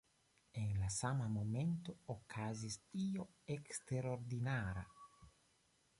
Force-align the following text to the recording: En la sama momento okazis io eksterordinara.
En 0.61 0.71
la 0.83 0.87
sama 0.95 1.27
momento 1.33 1.95
okazis 2.15 2.79
io 3.03 3.27
eksterordinara. 3.59 4.87